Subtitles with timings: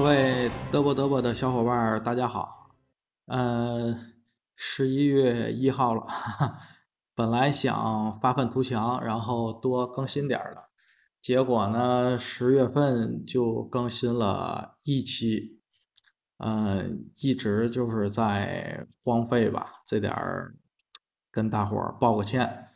[0.00, 2.70] 各位嘚啵嘚啵的小伙伴儿，大家好。
[3.26, 4.14] 嗯，
[4.56, 6.58] 十一月一号了，哈哈，
[7.14, 10.70] 本来想发愤图强，然后多更新点儿的，
[11.20, 15.60] 结果呢，十月份就更新了一期，
[16.38, 20.54] 嗯，一直就是在荒废吧，这点儿
[21.30, 22.70] 跟大伙儿道个歉。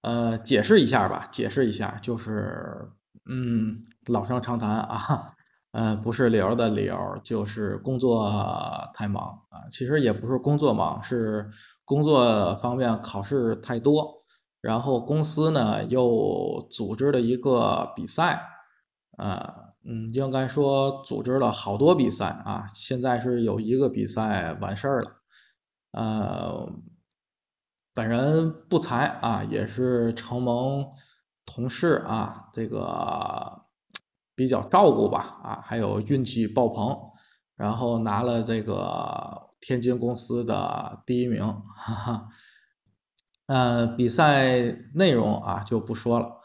[0.00, 2.90] 呃，解释一下吧，解释一下，就是
[3.28, 5.33] 嗯，老生常谈啊。
[5.76, 8.30] 嗯，不是理由的理由，就是工作
[8.94, 9.66] 太忙啊。
[9.72, 11.50] 其实也不是工作忙，是
[11.84, 14.22] 工作方面考试太多，
[14.60, 18.40] 然后公司呢又组织了一个比赛，
[19.16, 22.68] 啊，嗯，应该说组织了好多比赛啊。
[22.72, 25.10] 现在是有一个比赛完事儿了，
[25.90, 26.72] 呃，
[27.92, 30.86] 本人不才啊，也是承蒙
[31.44, 33.60] 同事啊这个。
[34.36, 36.98] 比较照顾吧，啊，还有运气爆棚，
[37.54, 41.42] 然后拿了这个天津公司的第一名，
[41.76, 42.28] 哈哈。
[43.46, 44.60] 呃，比赛
[44.94, 46.40] 内容啊就不说了，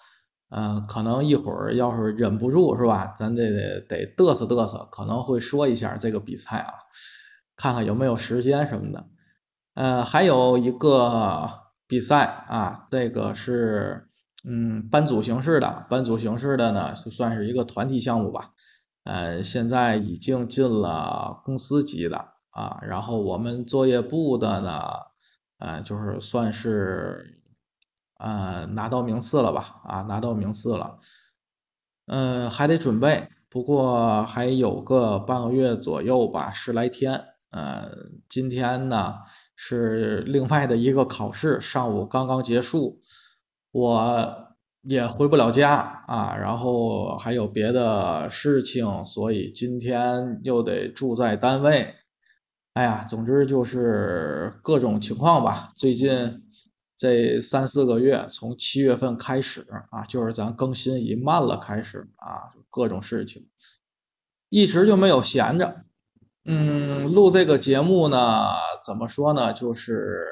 [0.50, 6.74] 呃，可能一会儿要是忍不住是吧，咱得得得嘚瑟嘚瑟，可能会说一下这个比赛啊，
[7.56, 9.08] 看看有没有时间什么的。
[9.76, 11.50] 呃，还有一个
[11.88, 14.09] 比赛啊，这个是。
[14.46, 18.54] 嗯，班组形式的，班组形式的呢，就算是一个团体项目吧。
[19.04, 22.18] 呃，现在已经进了公司级的
[22.52, 24.82] 啊，然后我们作业部的呢，
[25.58, 27.42] 呃，就是算是
[28.18, 31.00] 呃拿到名次了吧，啊，拿到名次了。
[32.08, 37.26] 嗯，还得准备，不过还有个半个月左右吧，十来天。
[37.52, 37.92] 呃，
[38.30, 39.16] 今天呢
[39.56, 43.02] 是另外的一个考试，上午刚刚结束。
[43.72, 45.76] 我也回不了家
[46.08, 51.94] 啊，然后还有别的事情，所以今天又得住在单位。
[52.74, 55.70] 哎呀，总之就是各种情况吧。
[55.76, 56.42] 最近
[56.98, 63.48] 这三四个月，从七月份开始啊，就是咱更新一慢了开始啊，各种事情
[64.50, 65.84] 一直就没有闲着。
[66.46, 68.18] 嗯，录这个节目呢，
[68.84, 70.26] 怎么说呢，就是。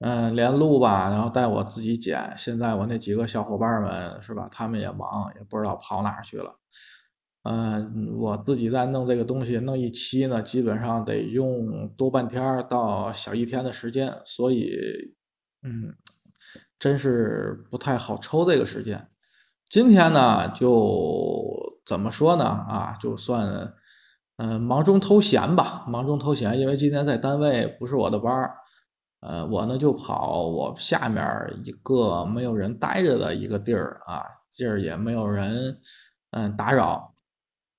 [0.00, 2.34] 嗯，连录吧，然后带我自己剪。
[2.36, 6.58] 现在我那几个小伙伴们是吧，他们也忙，也不知道跑哪去了。
[7.44, 15.14] 嗯，我自己在弄这个东西，弄一期呢，基本上得用多半天到小一天的时间，所以，
[15.62, 15.94] 嗯，
[16.78, 19.08] 真是不太好抽这个时间。
[19.70, 22.44] 今天呢，就怎么说呢？
[22.44, 23.72] 啊，就算
[24.36, 28.56] 嗯忙中偷闲吧，忙中偷闲，因为今天在单位不是我的班儿。
[29.20, 31.24] 呃，我呢就跑我下面
[31.64, 35.78] 一个没有人待着的一个地儿啊，地儿也没有人
[36.30, 37.14] 嗯打扰。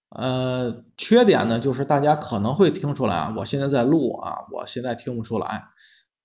[0.09, 5.65] 呃，缺点呢就是大家可能会听出来啊，我现在在录啊，我现在听不出来，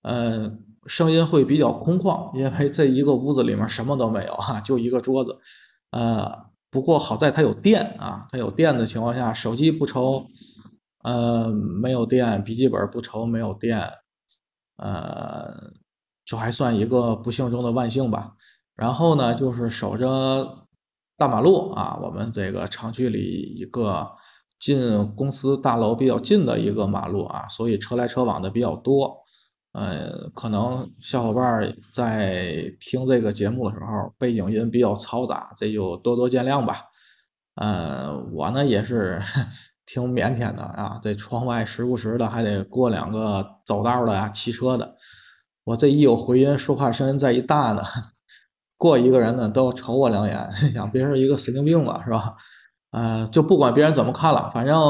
[0.03, 0.53] 呃，
[0.87, 5.39] 声音会比较空旷，因为这一个屋子里面什么都没有哈，就一个桌子。
[5.91, 10.27] 呃，不过好在它有电啊，它有电的情况下，手机不愁，
[11.03, 13.91] 呃，没有电，笔记本不愁，没有电。
[14.77, 15.73] 呃，
[16.25, 18.35] 就还算一个不幸中的万幸吧。
[18.75, 20.67] 然后呢，就是守着
[21.17, 23.21] 大马路啊，我们这个厂区里
[23.57, 24.13] 一个
[24.59, 29.19] 进公司大楼比较近的一个马路啊，所以车来车往的比较多。
[29.73, 36.87] 呃，可能小伙伴在听这个节目的时候，背景音比较嘈杂，这就多多见谅吧。
[37.57, 39.21] 呃，我呢也是。
[39.93, 44.95] 挺腼腆的啊，这窗外时不时的还得过两个走道的呀，骑车的。
[45.65, 47.83] 我这一有回音，说话声音再一大呢，
[48.79, 52.35] 过一个人呢都瞅我两眼， 想别是一个神经病吧，是吧？
[52.93, 54.81] 呃，就不管别人怎么看了，反正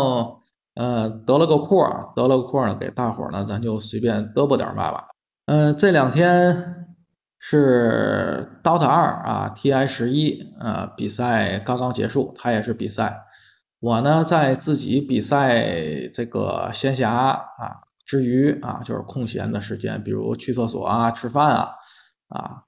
[0.76, 1.84] 呃得了个空
[2.14, 5.08] 得了个空呢，给大伙呢咱就随便嘚啵点嘛吧。
[5.46, 6.87] 嗯，这两天
[7.40, 13.25] 是 DOTA 二啊，TI 十一啊比赛刚刚结束，它也是比赛。
[13.82, 15.61] 我呢，在自己比赛
[16.14, 17.43] 这个闲暇啊
[18.06, 21.70] 之余啊，就是空闲的时间，比如去厕所啊、吃饭啊，
[22.29, 22.62] 啊，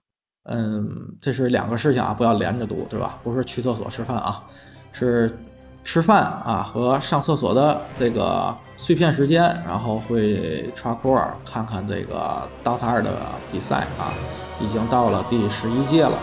[0.50, 3.16] 嗯，这是两个事情啊，不要连着读，对吧？
[3.22, 4.42] 不是去厕所吃饭啊，
[4.90, 5.38] 是
[5.84, 11.16] 吃饭啊和上厕所的这个碎片时间，然后会插扩
[11.46, 14.10] 看看这个 DOTA 二的比赛啊，
[14.58, 16.18] 已经到了第十一届了。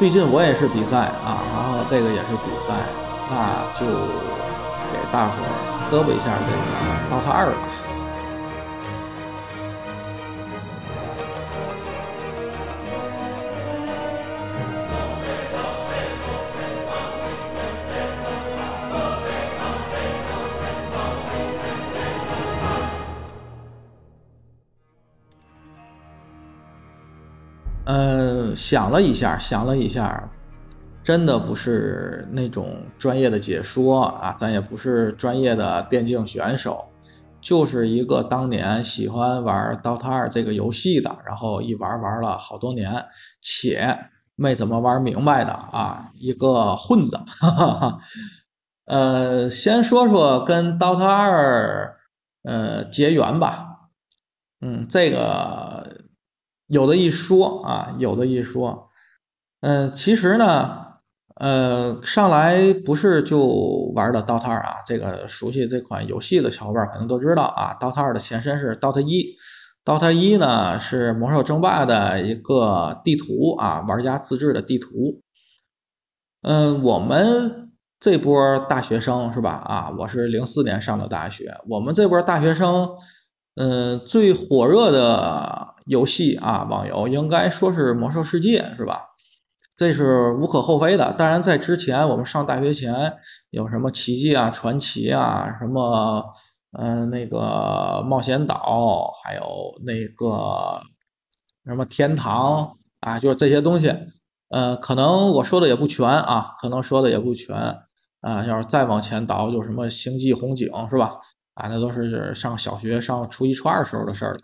[0.00, 2.74] 最近我也是比赛啊，然后这个也是比赛。
[3.30, 3.86] 那就
[4.90, 5.48] 给大伙儿
[5.90, 6.58] 嘚啵一下这个
[7.10, 7.58] DOTA 二吧。
[27.90, 30.28] 嗯，想了一下，想了一下。
[31.08, 36.84] 真的不是那种专业的解说啊，咱也不是专业的电竞选手，
[37.40, 43.06] 就是一个当年喜欢玩《DOTA 二》这个游戏的，然后一玩玩了好多年，
[43.40, 47.18] 且没怎么玩明白的啊，一个混子。
[48.84, 51.96] 呃，先说说跟《DOTA 二》
[52.50, 53.88] 呃结缘吧，
[54.60, 55.96] 嗯，这个。
[56.66, 58.90] 有的一说啊，有的一说，
[59.62, 60.87] 嗯，其实呢，
[61.38, 63.40] 呃，上来不是就
[63.94, 69.36] 玩的 DOTA 二啊，这个熟悉这款游戏的小伙伴可能都知道啊，DOTA 二的前身是 DOTA 一
[69.84, 75.22] ，DOTA 一呢是魔兽争霸的一个地图啊，玩家自制的地图。
[76.42, 77.70] 嗯，我们
[78.00, 79.62] 这波大学生是吧？
[79.64, 82.88] 啊，我是零四年上的大学，我们这波大学生。
[83.60, 89.02] 嗯，最火热的游戏啊，网游应该说是《魔兽世界》，是吧？
[89.78, 91.12] 这是无可厚非的。
[91.12, 93.14] 当然，在之前我们上大学前，
[93.50, 96.24] 有什么奇迹啊、传奇啊，什么
[96.76, 99.42] 嗯那个冒险岛，还有
[99.86, 100.82] 那个
[101.64, 103.94] 什么天堂啊，就是这些东西。
[104.48, 107.56] 呃，可能我说的也不全啊，可能说的也不全
[108.20, 108.44] 啊。
[108.44, 111.20] 要是再往前倒，就什么星际红警，是吧？
[111.54, 114.38] 啊，那都是上小学上初一初二时候的事儿了。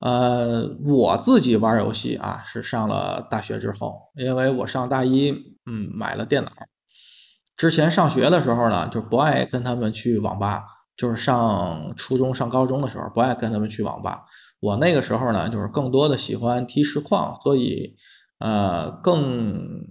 [0.00, 5.30] 呃，我自己玩游戏啊，是上了大学之后，因为我上大一，
[5.66, 6.50] 嗯，买了电脑。
[7.56, 10.64] 之前上学的时候呢，就不爱跟他们去网吧，
[10.96, 14.24] 就是上初中上高中的时候，不爱跟他们去网吧。
[14.60, 17.94] 我那个时候呢，就是更多的喜欢踢实况，所以
[18.38, 19.82] 呃，更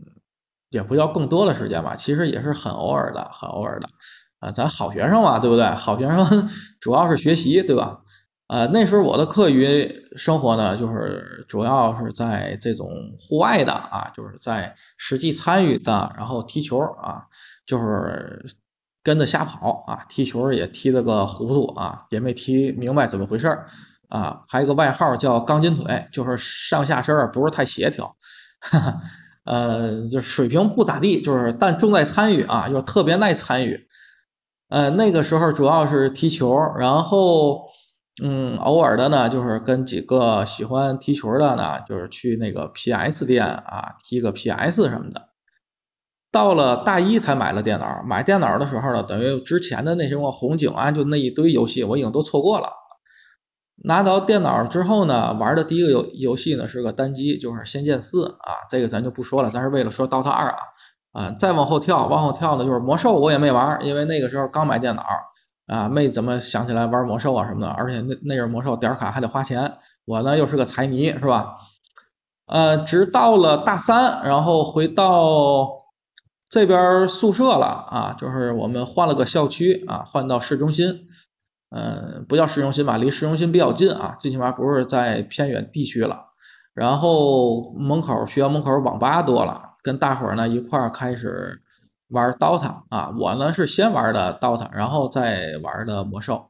[0.71, 3.87] 也不叫更多的时间吧，其实也是很偶尔的，很偶尔的。
[4.39, 5.65] 啊，咱好学生嘛，对不对？
[5.75, 6.49] 好学生
[6.81, 7.99] 主要是学习，对吧？
[8.49, 9.87] 呃，那时候我的课余
[10.17, 17.25] 生活呢，就是主要是在这种户外的啊，就是在实际参与的，然后踢球啊，
[17.63, 18.43] 就是
[19.03, 23.67] 跟着瞎跑啊，踢球也踢了个糊涂啊，也没踢明白怎么回事儿
[24.09, 24.41] 啊。
[24.47, 28.15] 还有个外号叫“钢筋腿”，就是上下身不是太协调，
[29.45, 33.87] 呃，就水平不咋地，就是但重在参与啊，就是特别耐参与。
[34.69, 37.67] 呃，那个时候主要是踢球，然后，
[38.21, 45.29] 嗯，偶尔的呢，就是跟几个喜欢踢球的呢，就是去那个 PS 店啊，踢个 PS 什么的。
[46.31, 52.69] 到了大一才买了电脑，买电脑的时候呢，等于之前的那什么红警啊，就那一堆游戏我已经都错过了。
[53.85, 60.57] 拿到电脑之后呢，玩的第一个游游戏呢是个单机，就是《仙剑四》啊，这个咱就不说了，咱是为了说 DOTA 二啊。
[61.11, 65.03] 啊，再往后跳，往后跳呢，就是魔兽，我也没玩，因为那个时候刚买电脑，
[65.69, 71.55] 啊，没怎么想起来玩魔兽啊什么的，而且那那阵魔兽点卡还得花钱，我呢又是个财迷，是吧？
[72.47, 75.77] 呃，直到了大三，然后回到
[76.49, 81.05] 这边宿舍了啊，就是我们换了个校区啊，换到市中心，
[81.69, 86.25] 嗯，不叫市中心吧，离市中心比较近啊，最起码不是在偏远地区了。
[86.73, 89.67] 然后门口学校门口网吧多了。
[89.81, 91.61] 跟大伙儿呢一块儿开始
[92.09, 96.49] 玩 DOTA 啊，我呢是先玩的 DOTA，然后再玩的魔兽。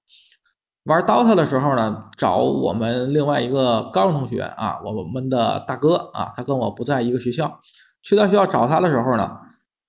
[0.85, 7.59] 玩 DOTA 的时候呢，找我们另外一个高中同学啊，我们的大哥啊，他跟我不在一个学校。
[8.01, 9.37] 去到学校找他的时候呢，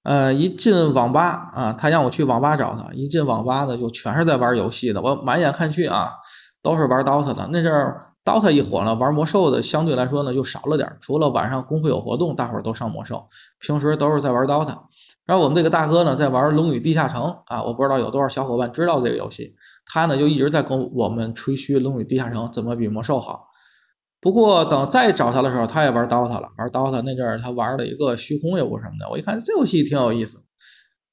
[0.02, 2.92] 呃，一进网吧啊，他让我去网吧找他。
[2.92, 6.14] 一进网吧呢，就全是在玩游戏的，我满眼看去啊，
[6.62, 7.48] 都是玩 DOTA 的。
[7.52, 8.06] 那阵儿。
[8.22, 13.26] DOTA 一火了，玩魔兽的相对来说呢就少了点，除了晚上公会有活动，大伙儿都上魔兽，
[13.58, 14.76] 平时都是在玩 DOTA。
[15.30, 19.54] 然后我们这个大哥呢在玩龙与地下城啊，我不知道有多少小伙伴知道这个游戏，
[19.87, 23.46] 他呢就一直在跟我们吹嘘龙与地下城怎么比魔兽好。
[24.20, 30.38] 不过等再找他的时候，他也玩 DOTA 了，玩 DOTA 那阵儿他玩了一个虚空又不什么的，我一看这游戏挺有意思，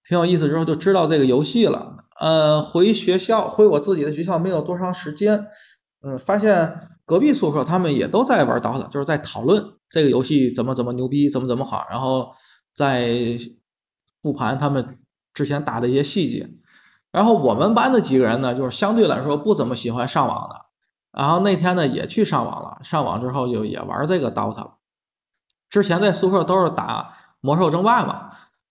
[0.09, 1.93] 挺有意思之后就知道这个游戏了。
[2.19, 5.45] 呃，回学校回我自己的学校没有多长时间。
[6.01, 6.74] 嗯，发现
[7.05, 12.31] 隔壁宿舍他们也都在玩 DOTA，就是在讨论这个游戏怎么怎么牛逼，怎么怎么好，然后
[12.74, 13.38] 在
[14.21, 15.00] 复盘他们
[15.33, 16.50] 之前打的一些细节。
[17.12, 20.65] 然后我们班的几个人呢，就是相对来说不怎么喜欢上网的，
[21.12, 24.77] 然后那天呢也去上网了，上网之后就也玩这个 DOTA 了。
[25.69, 28.29] 之前在宿舍都是打魔兽争霸嘛，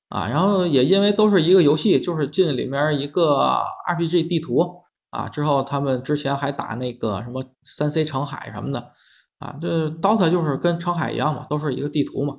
[0.09, 4.83] 啊，然后也因为都是一个游戏，就是进里面一个 RPG 地图。
[5.11, 8.93] 啊，之后他们之前还打那个什么三 C 城海什么的，
[9.39, 12.37] 啊，这 DOTA 就是跟城海一样嘛，都是一个地图嘛，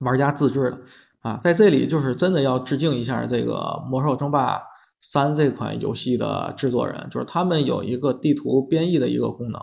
[0.00, 0.80] 玩家自制的
[1.22, 3.54] 啊，在这里就是真的要致敬一下这个
[3.86, 4.62] 《魔兽争霸
[5.00, 9.60] 三》这款游戏的制作人，就是他们有一个地图编译的一个功能，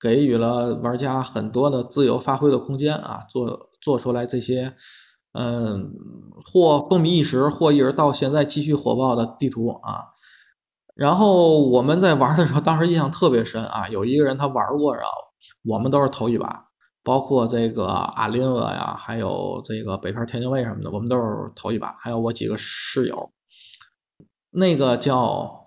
[0.00, 4.74] 给予了玩家很多的自由发挥的空间啊，做做出来这些，
[5.32, 5.92] 嗯，
[6.44, 10.06] 或风靡一时，或一直到现在继续火爆的地图啊。
[10.94, 15.10] 然后我们在玩的时候，当时印象特别深啊，有一个人他玩过，然后
[15.64, 16.65] 我们都是头一把，
[17.06, 21.22] 包括这个阿林厄呀，还有这个北片天津卫什么的，我们都是
[21.54, 23.30] 头一把，还有我几个室友，
[24.50, 25.62] 那个叫。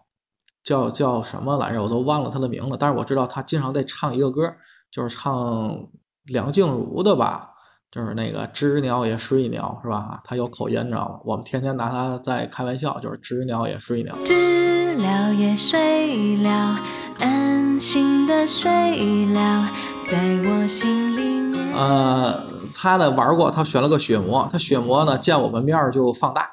[0.61, 1.81] 叫叫什么来着？
[1.81, 4.53] 我都忘了他的名字，但是我知道他经常在唱一个歌，
[4.91, 5.87] 就是唱
[6.25, 7.53] 梁静茹的吧，
[7.89, 10.21] 就是那个知鸟也睡鸟，是吧？
[10.23, 11.19] 他有口音，你知道吗？
[11.25, 14.15] 我们天天拿他在开玩笑，就是知鸟也睡鸟。
[14.23, 16.79] 知了也睡了，
[17.19, 19.71] 安心的睡了，
[20.03, 21.28] 在我心里。
[21.73, 22.43] 呃，
[22.75, 26.49] 他呢玩过，他选了个血魔，他血魔呢见我们面就放大，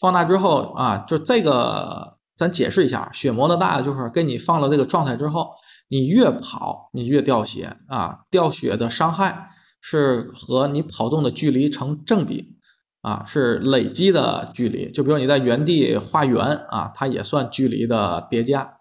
[0.00, 2.12] 放大之后啊，就这个。
[2.36, 5.52] 咱解释一下，血魔的大就是给你放了这个状态之后，
[5.88, 12.56] 你越跑你越掉血啊，掉血的伤害是和你跑动的距离成正比
[13.02, 14.90] 啊，是累积的距离。
[14.90, 18.78] 就比如你在原地画圆啊，它也算距离的叠加，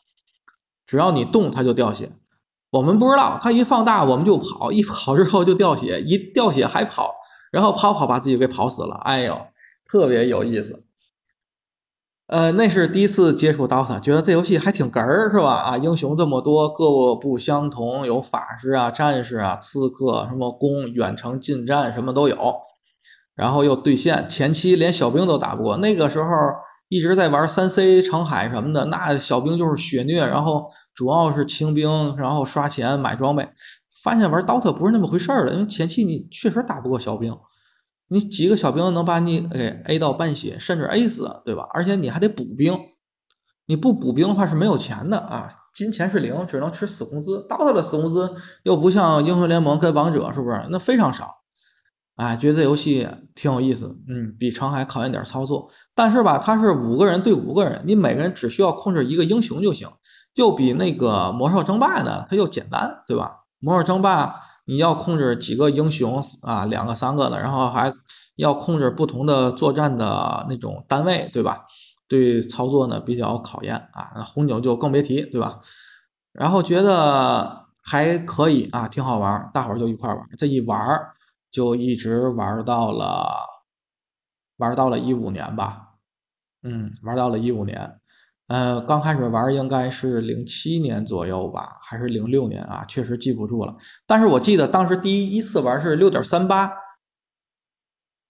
[0.87, 2.11] 只要你动它就掉血。
[2.73, 7.13] 我们不知道，它一放大我们就跑，一跑之后就掉血，一掉血还跑，
[7.51, 8.95] 然后跑跑把自己给跑死了。
[9.03, 9.47] 哎呦，
[9.85, 10.83] 特别有意思。
[12.27, 15.53] 呃，那是第一次接触 DOTA，觉得这游戏还挺哏儿，是吧？
[15.53, 22.35] 啊，英雄这么多，各不相同，有法师啊、战士啊、刺客，什么攻、远程、近战，什么都有。
[23.35, 25.77] 然后又对线，前期连小兵都打不过。
[25.77, 26.29] 那个时候
[26.93, 33.49] 一直在玩三 C 长海什么的，那小兵就是血虐，然后主要是清兵，然后刷钱买装备。
[34.03, 37.35] 发现玩 DOTA 不是那么回事儿了，因为前期你确实打不过小兵。
[38.09, 41.65] 你几个小兵能把你给 A 到半血，甚至 A 死，对吧？
[41.73, 42.77] 而且你还得补兵，
[43.65, 45.51] 你不补兵的话是没有钱的啊！
[45.73, 47.39] 金钱是零，只能吃死工资。
[47.49, 48.31] DOTA 的死工资
[48.61, 50.67] 又不像英雄联盟跟王者，是不是？
[50.69, 51.42] 那非常少。
[52.15, 55.69] 哎，觉得这游戏挺有意思，嗯，比长海考验点操作。
[55.95, 59.89] 但是吧，它是五个人对五个人，你每个人只需要控制一个英雄就行，
[60.35, 63.45] 又比那个魔兽争霸呢，它又简单，对吧？
[63.59, 64.35] 魔兽争霸。
[64.65, 67.93] 你要控制几个英雄啊，两个三个的，然后还
[68.37, 71.65] 要控制不同的作战的那种单位，对吧？
[72.07, 74.23] 对操作呢比较考验啊。
[74.23, 75.59] 红警就更别提，对吧？
[76.31, 80.25] 然后觉得还可以啊，挺好玩，大伙儿就一块玩。
[80.37, 80.79] 这一玩
[81.53, 83.27] 就一直玩到了
[84.57, 85.97] 玩到了一五年吧，
[86.63, 87.99] 嗯，玩到了一五年。
[88.47, 92.83] 呃，刚开始玩应该是零七年左右吧，还是零六年啊？
[92.87, 93.75] 确实记不住了。
[94.07, 96.71] 但是我记得当时第一次玩是六点三八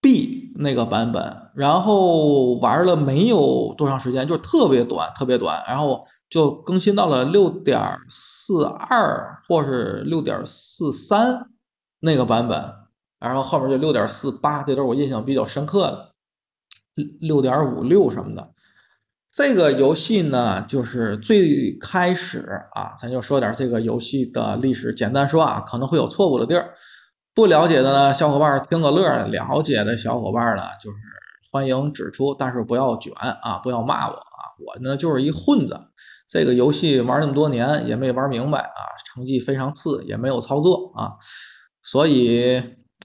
[0.01, 11.49] B 那个版本，然后玩了没有多长时间，就特别短，特别短，然后就更新到了六点四二或是六点四三
[12.01, 12.61] 那个版本，
[13.23, 16.13] 然后后面就六点四八，这都是我印象比较深刻的，
[17.21, 18.51] 六点五六什么的。
[19.31, 24.93] 这个游戏呢，就是最开始啊，咱就说点这个游戏的历史。
[24.93, 26.75] 简单说啊，可能会有错误的地儿，
[27.33, 30.97] 不了解的呢，小伙伴听个乐；了解的小伙伴呢，就是
[31.51, 33.11] 欢迎指出，但是不要卷
[33.41, 34.53] 啊，不要骂我啊。
[34.59, 35.79] 我呢就是一混子，
[36.27, 41.13] 这个游戏玩那么多年也没玩明白啊，成绩非常次，也没有操作啊，
[41.81, 42.61] 所以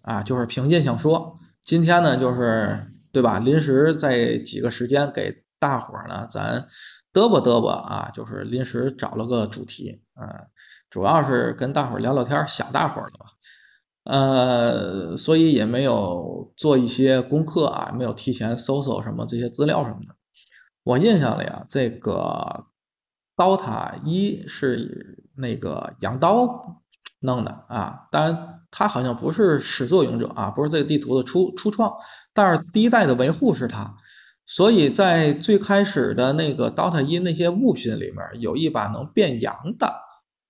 [0.08, 1.38] 啊，就是凭印象说。
[1.62, 3.38] 今天呢，就是对吧？
[3.38, 5.44] 临时在几个时间给。
[5.60, 6.68] 大伙儿呢，咱
[7.12, 10.46] 嘚啵嘚啵啊，就是临时找了个主题，嗯，
[10.88, 13.26] 主要是跟大伙儿聊聊天，想大伙儿了吧，
[14.04, 20.14] 呃，所以也没有做一些功课啊，没有提前搜搜什么这些资料什么的。
[20.84, 22.66] 我印象里啊，这个
[23.34, 26.84] 刀塔一是那个杨刀
[27.18, 31.92] 弄的啊，当然他好像不是始作俑者啊，不是这个地图的初初创，
[32.32, 33.94] 但是第一代的维护是他。
[34.46, 39.94] 所以在最开始的那个 DOTA 一那些物品里面，有一把能变羊的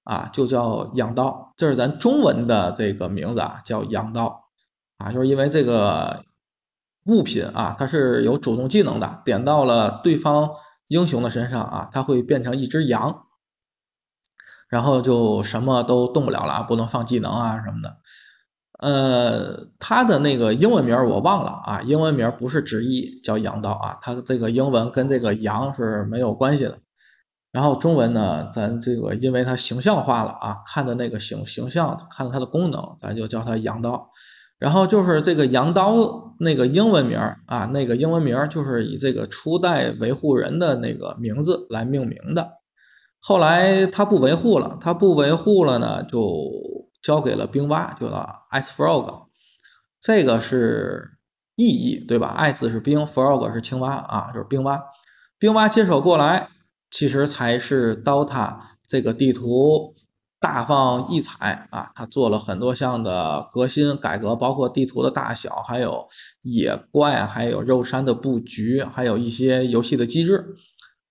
[0.04, 4.44] 啊，就叫羊刀，这是咱中文的这个名字啊，叫羊刀
[4.98, 6.22] 啊，就是因为这个
[7.06, 10.48] 物品啊，它是有主动技能的，点到了对方
[10.86, 13.26] 英雄的身上啊，它会变成一只羊，
[14.68, 17.96] 然后就什么都动不了了，不能放技能啊什么的。
[18.80, 26.78] 呃，它的那个英文名我忘了啊，英文名不是直译叫羊刀啊，它这个英文跟这个羊是没有关系的。
[27.50, 34.10] 然后中文呢，咱这个因为它形象化了啊，看的那个形形象，看它的功能，咱就叫它羊刀。
[34.58, 42.57] 然后就是这个羊刀那个英文名啊，那个英文名就是以这个初代维护人的那个名字来命名的。
[43.20, 46.50] 后来他不维护了，他不维护了呢，就
[47.02, 49.26] 交给了冰蛙，就叫 Ice Frog。
[50.00, 51.18] 这个是
[51.56, 54.82] 意义，对吧？Ice 是冰，Frog 是青蛙啊，就是冰蛙。
[55.38, 56.48] 冰蛙接手过来，
[56.90, 58.56] 其实才是 DOTA
[58.86, 59.94] 这个地图
[60.40, 61.90] 大放异彩啊！
[61.94, 66.06] 他做了很多项的革新改革，包括地图的大小，还有
[66.42, 70.54] 野怪，还有肉山的布局，还有一些游戏的机制，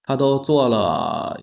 [0.01, 1.39] 他都做了。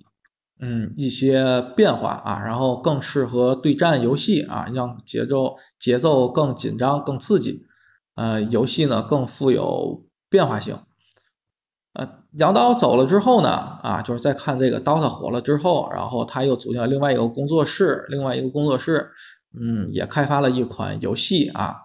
[0.66, 7.66] 嗯，一些变化啊，然后更适合对战游戏啊，让节奏节奏更紧张、更刺激，
[8.14, 10.78] 呃，游戏呢更富有变化性。
[11.92, 13.50] 呃，杨刀走了之后呢，
[13.82, 19.10] 啊，就是在看这个 DOTA 火了之后，然后他又组建了另外一个工作室，另外一个工作室，
[19.60, 21.82] 嗯，也开发了一款游戏啊，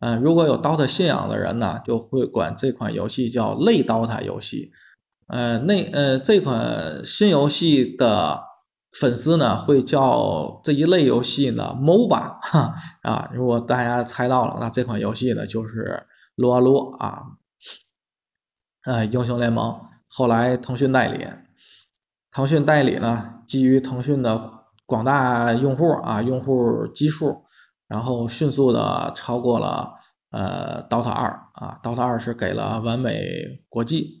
[0.00, 4.72] 嗯，如果有 DOTA 信仰的人呢，就会管这款游戏叫类 DOTA 游戏。
[5.32, 8.42] 呃，那呃，这款新游戏的
[9.00, 13.30] 粉丝呢，会叫这一类游戏呢 MOBA 哈啊。
[13.32, 17.22] 如果大家猜到了，那这款游戏呢就是撸啊撸啊，
[18.84, 19.80] 呃，英雄联盟。
[20.06, 21.26] 后来腾讯代理，
[22.30, 27.46] 腾讯代理呢，基于腾讯的广大用户啊，用户基数，
[27.88, 29.94] 然后迅速的超过了
[30.30, 34.20] 呃 DOTA 二啊，DOTA 二是给了完美国际。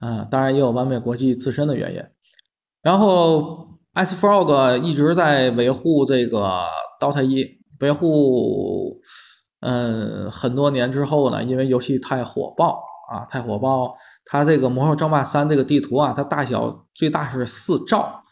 [0.00, 2.02] 嗯，当然也有完美国际自身的原因。
[2.82, 6.64] 然后，Ice Frog 一直在维护这个
[6.98, 7.46] DOTA 一，
[7.80, 8.98] 维护，
[9.60, 12.80] 嗯，很多年之后呢，因为游戏太火爆
[13.12, 18.22] 啊，太火爆，它这个《魔兽争霸三》这个地图啊，它大小最大是四兆，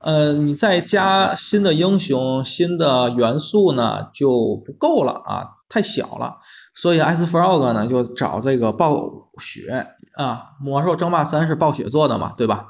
[0.00, 6.38] 呃，你再加新的英雄、新的元素呢就不够了啊，太小了。
[6.74, 7.26] 所以，S.
[7.26, 12.68] Frog 呢就找这个暴雪啊，《魔兽争霸三》是暴雪做的嘛，对吧？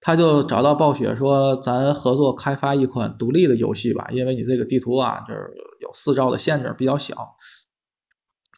[0.00, 7.36] 他就找到暴雪说：“咱合作开发一款独立的游戏吧，因为你这个地图啊，就是有四兆的限制，比较小，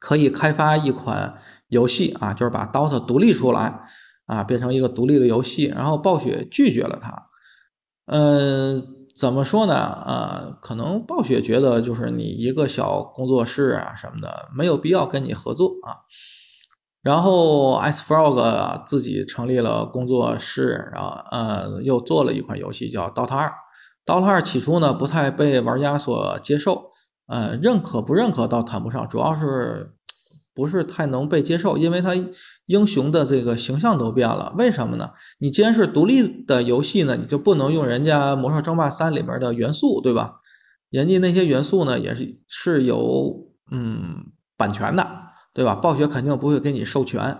[0.01, 1.37] 可以开发一款
[1.69, 3.81] 游戏啊，就是把 DOTA 独立出来
[4.27, 7.29] 啊，变成一个独立的游戏。”然后暴雪拒绝了他，
[8.07, 8.96] 嗯。
[9.19, 9.75] 怎么说呢？
[10.05, 16.05] 呃，可能暴雪觉得就是你一个小工作室啊什么的，没有必要跟你合作啊。
[17.01, 23.55] 然后，S.Frog 自己成立了工作室，然后呃又做了一款游戏叫 DOTA 二。
[24.05, 26.91] DOTA 二起初呢不太被玩家所接受，
[27.27, 29.96] 呃认可不认可倒谈不上，主要是。
[30.57, 32.15] 不是太能被接受，因为它
[32.65, 34.55] 英雄的这个形象都变了。
[34.57, 35.11] 为什么呢？
[35.39, 40.37] 你既然是独立的游戏呢，你就不能用人家《魔兽争霸三》里面的元素，对吧？
[40.89, 45.07] 人家那些元素呢，也是是有嗯版权的，
[45.53, 45.75] 对吧？
[45.75, 47.39] 暴雪肯定不会给你授权。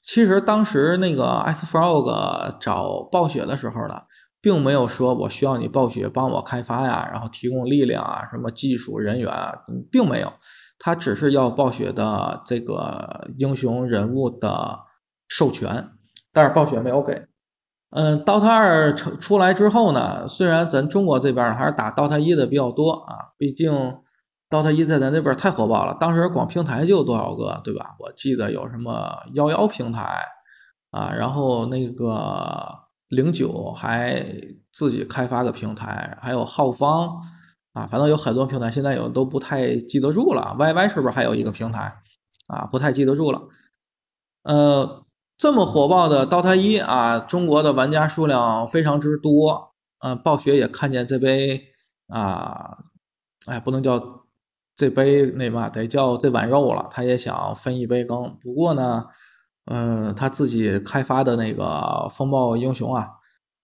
[0.00, 4.02] 其实当时那个 Ice Frog 找暴雪的时候呢，
[4.40, 9.52] 并没有说我需要你暴雪帮我开发呀，然后提供力量啊，什么技术人员啊，
[9.90, 10.32] 并没有。
[10.84, 14.80] 他只是要暴雪的这个英雄人物的
[15.26, 15.88] 授权，
[16.30, 17.26] 但是暴雪没有给。
[17.88, 23.72] 嗯，DOTA 二出出来之后呢，虽然咱中国这边还是打 DOTA 一的比较多啊，毕竟
[24.50, 27.96] DOTA 一在咱这边太火爆了，当时光平台就有多少个，对吧？
[28.00, 30.20] 我记得有什么幺幺平台
[30.90, 32.68] 啊，然后那个
[33.08, 34.22] 零九还
[34.70, 37.22] 自己开发个平台，还有浩方。
[37.74, 40.56] 啊，反正有很多平台，现在有都不太记得住了。
[40.58, 42.00] YY 是不是还有一个平台？
[42.46, 43.42] 啊，不太记得住了。
[44.44, 45.04] 呃，
[45.36, 49.72] 这么火爆的 DOTA 一啊，中国的玩家数量非常之多。
[49.98, 51.68] 嗯，暴雪也看见这杯
[52.08, 52.78] 啊，
[53.46, 54.26] 哎，不能叫
[54.76, 56.86] 这杯那嘛，得叫这碗肉了。
[56.90, 58.38] 他也想分一杯羹。
[58.40, 59.06] 不过呢，
[59.64, 63.08] 嗯，他自己开发的那个风暴英雄啊，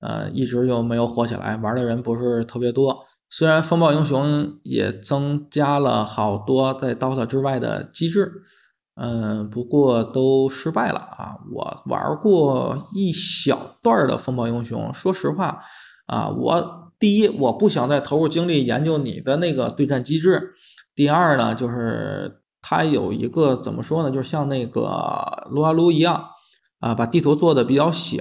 [0.01, 3.05] 呃，一直就没有火起来，玩的人不是特别多。
[3.33, 8.43] 虽然风暴英雄也增加了好多在 DOTA 之外的机制，
[8.97, 11.39] 嗯，不过都失败了啊。
[11.53, 15.63] 我玩过一小段的风暴英雄，说实话
[16.07, 20.55] 啊，我第一我不想再投入精力研究你的那个对战机制，
[20.97, 26.25] 第二呢，就是它有一个怎么说呢，就像那个撸啊撸一样
[26.81, 28.19] 啊，把地图做的比较小。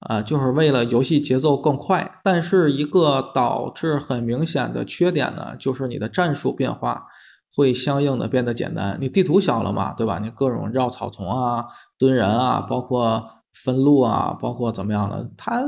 [0.00, 7.06] 啊，就是为了游戏节奏更快，但是一个导致很明显的缺点呢，就是你的战术变化
[7.52, 8.96] 会相应的变得简单。
[9.00, 10.20] 你地图小了嘛，对吧？
[10.20, 11.66] 你各种绕草丛啊、
[11.98, 15.64] 蹲人啊，包括分路啊，包括怎么样的，它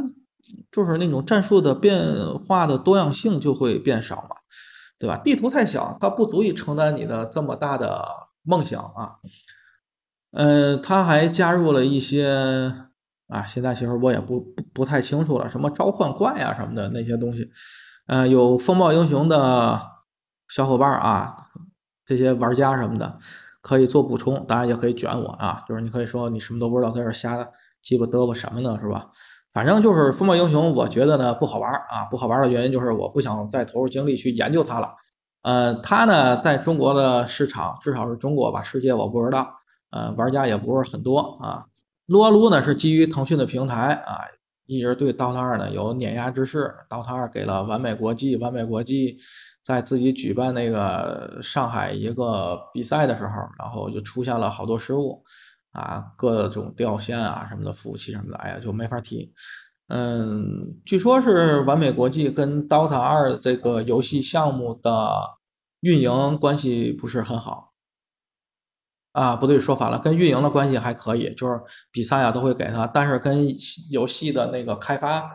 [0.70, 1.98] 就是那种战术的变
[2.46, 4.36] 化的多样性就会变少嘛，
[4.96, 5.16] 对吧？
[5.16, 8.06] 地图太小，它不足以承担你的这么大的
[8.44, 9.16] 梦想啊。
[10.30, 12.89] 嗯，它还加入了一些。
[13.30, 17.48] 啊，现在其实我也不不不太清楚了，什么召唤怪呀什么的那些东西，
[18.06, 19.80] 呃，有风暴英雄的
[20.48, 21.36] 小伙伴啊，
[22.04, 23.18] 这些玩家什么的
[23.62, 27.48] 可以做补充，当然也可以卷我啊，就是你可以说你什么都不知道，在这瞎
[27.80, 29.10] 鸡巴嘚啵什么呢，是吧？
[29.52, 34.94] 反正就是风暴英雄，我觉得呢不好玩啊，不好玩的原因就是我不想再投入精力去研究它了。
[35.42, 39.54] 呃，它呢在中国的市场，至少是中国吧，世界我不知道，
[39.90, 41.64] 呃，玩家也不是很多啊。
[42.10, 44.24] 撸啊撸呢是基于腾讯的平台啊，
[44.66, 46.74] 一直对 DOTA 二呢有碾压之势。
[46.88, 49.16] DOTA 二给了完美国际，完美国际
[49.62, 55.22] 在自己举办那个上海一个比赛的时候，然后就出现了好多失误
[55.70, 59.32] 啊，各种掉线啊什么的，服务器什么的，哎呀就没法提。
[59.86, 65.14] 嗯，据说是完美国际跟 DOTA 二这个游戏项目的
[65.82, 67.69] 运营关系不是很好。
[69.12, 73.46] 啊，不对，说反了，跟运营的关系还可以，就是比赛啊都会给他，但是跟
[73.90, 75.30] 游戏的那个开发，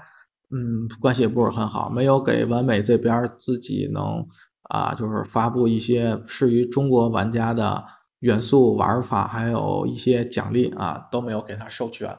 [0.50, 4.26] 嗯，关系不是很好，没有给完美这边自己能
[4.70, 7.84] 啊，就是发布一些适于中国玩家的
[8.20, 12.18] 元素玩法，还有一些奖励啊，都没有给他授权，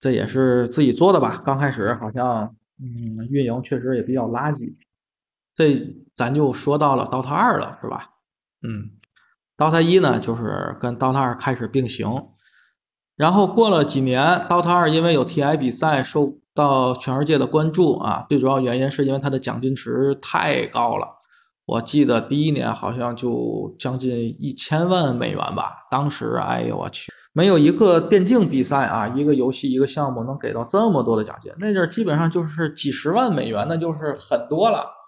[0.00, 1.42] 这也是自己做的吧？
[1.46, 4.72] 刚开始好像，嗯，运营确实也比较垃圾，
[5.54, 5.74] 这
[6.12, 8.08] 咱就说到了 DOTA 二了，是吧？
[8.62, 8.90] 嗯。
[9.60, 12.28] DOTA 一呢，就是跟 DOTA 二开始并行，
[13.14, 21.06] 然后过了几年，DOTA 二因为有 TI 比赛受到全世界的关注啊，最主要原因是因为它的奖金池太高了，
[21.66, 34.99] 我记得第一年好像就将近一千万美元吧，当时哎呦我去，没有一个电竞比赛啊，一个游戏一个项目能给到这么多的奖金，那阵基本上就是几十万美元，那就是很多了。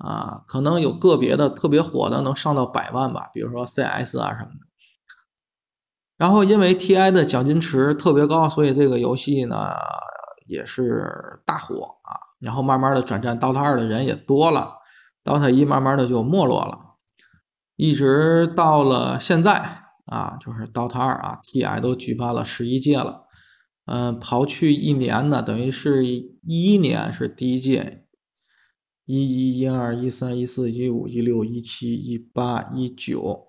[0.00, 4.66] 啊，可能有个别的特别火的能上到百万吧，比如说 CS 啊什么的。
[6.16, 9.70] 然后因为 TI 的奖金池特别高，所以这个游戏呢
[10.46, 12.16] 也是大火啊。
[12.38, 14.78] 然后慢慢的转战 DOTA 二的人也多了
[15.24, 16.78] ，DOTA 一慢慢的就没落了，
[17.76, 23.24] 一直到了现在啊，就是 DOTA 二啊，TI 都举办了十一届了。
[23.84, 27.99] 嗯，刨去一年呢，等于是一一年是第一届。
[29.12, 33.48] 一一一二一三一四一五一六一七一八一九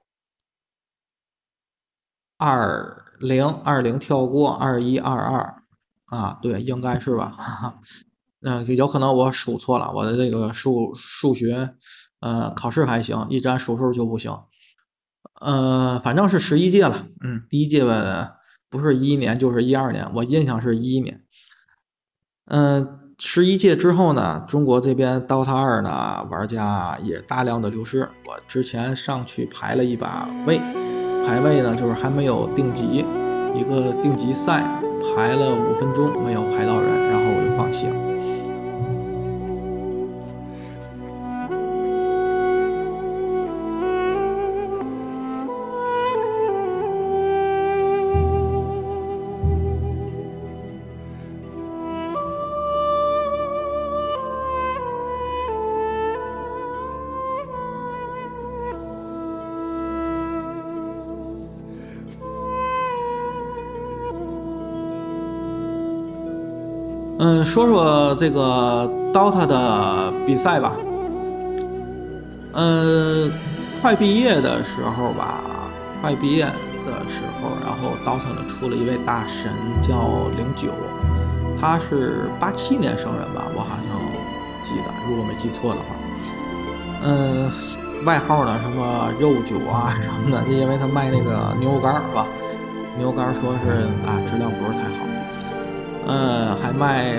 [2.37, 5.63] 二零二零跳过二一二二
[6.05, 7.79] 啊，对，应该是吧？
[8.41, 11.75] 嗯，有可能我数错了，我的这个数数学
[12.21, 14.35] 呃考试还行，一沾数数就不行。
[15.41, 21.23] 呃，反正是十一届了，嗯，第一届吧，不是一一年就是一二年，我印象是一一年，
[22.45, 22.97] 嗯。
[23.23, 28.09] 十一届之后呢，中国这边 DOTA 二呢，玩家也大量的流失。
[28.25, 30.59] 我之前上去排了一把位，
[31.23, 33.05] 排位呢就是还没有定级，
[33.53, 34.63] 一个定级赛
[35.15, 38.10] 排了五分钟没有排到人，然后我就放弃了。
[67.43, 70.73] 说说这个 DOTA 的比赛吧。
[72.53, 73.31] 嗯，
[73.81, 75.41] 快毕业的时候吧，
[76.01, 76.45] 快毕业
[76.85, 79.51] 的时候，然后 DOTA 呢出了一位大神
[79.81, 80.71] 叫零九，
[81.59, 83.99] 他是八七年生人吧，我好像
[84.65, 85.85] 记得，如果没记错的话。
[87.03, 87.51] 嗯，
[88.05, 92.27] 外号呢什么肉酒啊什么的，就因为他卖那个牛肉干是吧？
[92.97, 95.05] 牛肉干说是啊，质量不是太好。
[96.11, 97.15] 呃，还卖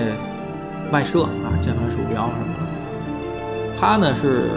[0.93, 3.75] 卖设啊，键盘、鼠标什么的。
[3.81, 4.51] 他呢是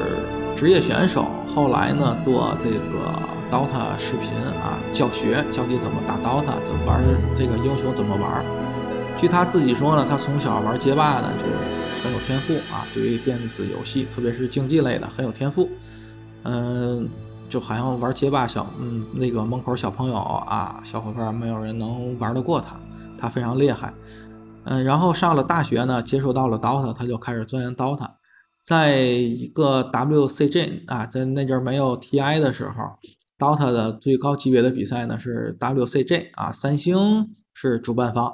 [0.57, 3.17] 职业选手，后来呢做这个
[3.49, 7.01] DOTA 视频啊，教学教你怎么打 DOTA，怎么玩
[7.33, 8.43] 这个英雄，怎么玩。
[9.15, 11.45] 据他自己说呢，他从小玩街霸呢就
[12.03, 15.69] 很有天赋啊，对于电子游戏，特别是竞技类的很有天赋。
[16.43, 17.07] 嗯，
[17.47, 22.75] 就好像玩街霸小，嗯，那个门口小朋友啊，小伙伴没有人能玩得过他。
[23.17, 23.93] 他非常厉害，
[24.65, 28.15] 嗯，然后上了大学呢，接触到了 DOTA，他就开始钻研 DOTA。
[28.63, 32.73] 在一个 WCG 啊，在那阵没有 TI 的时候
[33.37, 38.33] ，DOTA 的最高级别的比赛呢是 WCG 啊，三星是主办方。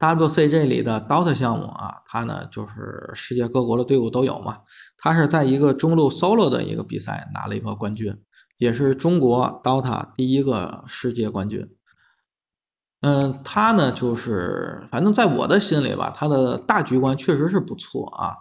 [0.00, 4.62] WCG 里的 DOTA 项目啊，它呢就是世界各国的队伍都有嘛。
[4.98, 8.20] 它是在一个中路 Solo 的一个比赛拿了一个冠军，
[8.58, 11.68] 也是中国 DOTA 第一个世界冠军。
[13.02, 18.34] 嗯，他呢就是反正在我的心里吧，他的大局观确实是不错啊，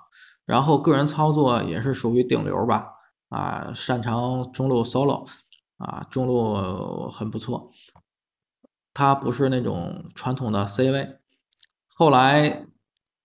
[0.45, 2.89] 然后个人操作也是属于顶流吧，
[3.29, 5.27] 啊，擅长中路 solo，
[5.77, 7.71] 啊，中路很不错。
[8.93, 11.17] 他不是那种传统的 C 位。
[11.95, 12.67] 后来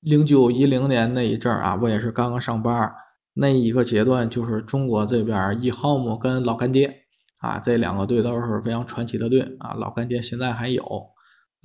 [0.00, 2.94] 零九一零年那一阵儿啊，我也是刚刚上班，
[3.34, 7.02] 那一个阶段就是中国这边一号姆跟老干爹
[7.38, 9.74] 啊，这两个队都是非常传奇的队啊。
[9.74, 10.82] 老干爹现在还有，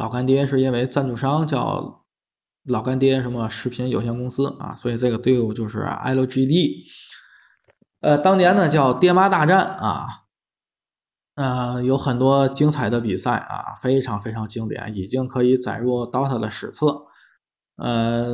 [0.01, 2.05] 老干爹是因为赞助商叫
[2.63, 6.85] 老干爹什么食品有限公司啊，所以这个队伍就是 LGD。
[7.99, 10.07] 呃，当年呢叫爹妈大战啊。
[11.35, 17.03] 嗯，有很多精彩的比赛啊，非常非常经典，已经可以载入 DOTA 的史册。
[17.75, 18.27] 呃，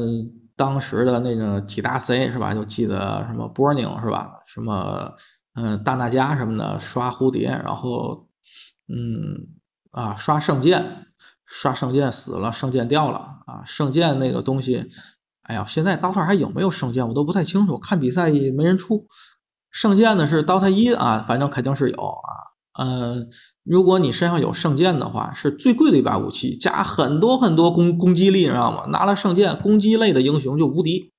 [0.55, 2.53] 当时的那个几大 C 是吧？
[2.53, 4.39] 就记得什么波宁是吧？
[4.45, 5.13] 什么
[5.55, 8.29] 嗯大娜迦什么的，刷蝴蝶，然后
[8.87, 9.49] 嗯
[9.91, 11.06] 啊刷圣剑，
[11.47, 14.85] 刷圣剑死了，圣剑掉了啊，圣剑那个东西，
[15.43, 19.07] 哎呀，现在 DOTA 还有没有圣剑我都不太清楚，看比赛没人出。
[19.71, 22.29] 圣剑呢是 DOTA 一啊，反正肯定是有啊。
[22.77, 23.25] 呃，
[23.63, 28.85] 如果你身上有圣剑的话，是最贵的一把武器，加很多很多攻攻击力，你知道吗？
[28.91, 31.11] 拿了圣剑，攻击类的英雄就无敌。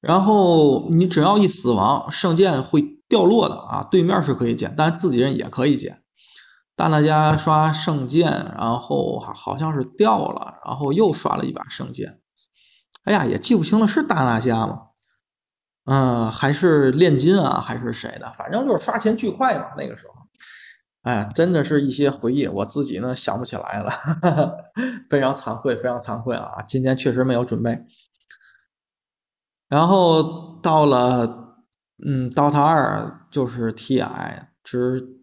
[0.00, 6.02] 然后你只要一死亡，圣剑会掉落的啊，对面是可以捡，但自己人也可以捡。
[6.80, 12.20] 大娜家刷圣剑，然后好像是掉了，然后又刷了一把圣剑。
[13.04, 14.84] 哎呀，也记不清了，是大娜家吗？
[15.84, 18.32] 嗯，还是炼金啊，还是谁的？
[18.32, 20.14] 反正就是刷钱巨快嘛，那个时候。
[21.02, 23.92] 哎，真的是一些回忆，我自己呢想不起来了，
[25.10, 26.62] 非常惭愧，非常惭愧啊！
[26.66, 27.84] 今天确实没有准备。
[29.68, 31.56] 然后到了，
[32.06, 35.19] 嗯，DOTA 二就是 TI 之，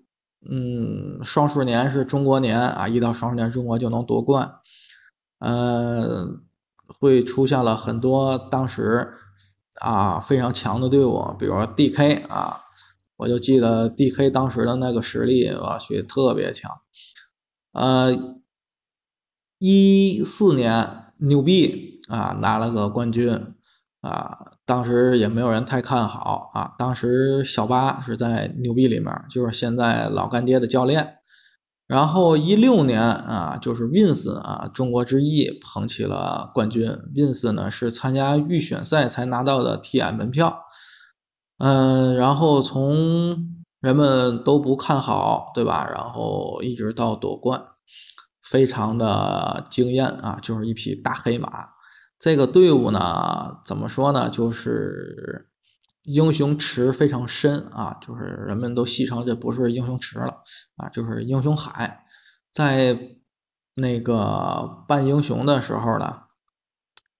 [0.49, 4.55] 嗯，双数年是中国年啊，一到双数年中国就能夺冠，
[5.39, 6.27] 呃，
[6.87, 9.11] 会出现了很多当时
[9.81, 12.61] 啊非常强的队伍，比如说 DK 啊。
[13.19, 16.69] 我就记得 D.K 当时的那个实力，我去特别强。
[17.71, 18.15] 呃，
[19.57, 23.55] 一四年牛逼啊，拿了个冠军
[24.01, 26.75] 啊，当时也没有人太看好啊。
[26.77, 31.15] 当时小八是在牛逼里面，就是现在老干爹的教练。
[31.87, 36.85] 然后一六年啊，就是 Wins 啊，中国之翼捧起了冠军。
[37.15, 40.63] Wins 呢是参加预选赛才拿到的 T.I 门票。
[41.59, 43.37] 嗯，然后从
[43.79, 45.87] 人们都不看好，对吧？
[45.89, 47.63] 然后一直到夺冠，
[48.43, 50.37] 非常的惊艳啊！
[50.41, 51.49] 就是一匹大黑马。
[52.19, 54.29] 这个队伍呢，怎么说呢？
[54.29, 55.49] 就是
[56.03, 60.43] 英雄池非常深啊，就是人们都戏称这不是英雄池了
[60.77, 62.05] 啊，就是英雄海。
[62.51, 62.99] 在
[63.75, 66.23] 那个扮英雄的时候呢，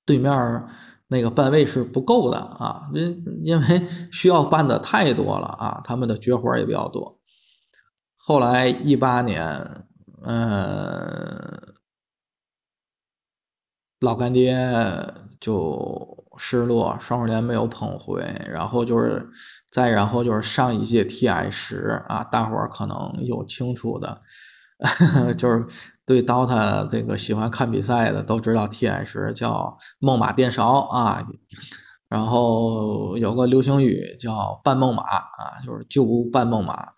[0.05, 0.67] 对面。
[1.10, 7.21] 那个半位是不够的啊，因因为 需要办的太多了啊，他们的绝活也比较多。
[8.17, 9.86] 后来一八年，
[10.23, 11.76] 嗯，
[13.99, 14.55] 老干爹
[15.39, 19.29] 就失落，双十连没有捧回，然后就是
[19.71, 24.21] 再然后就是上一届 TI 十啊，大伙儿可能有清楚的。
[25.36, 25.65] 就是
[26.05, 31.25] 对 DOTA 这个喜欢看比赛的都知道，TS 叫梦马电勺啊，
[32.07, 36.89] 然后有个流行语叫半梦马啊，就是就不半梦马。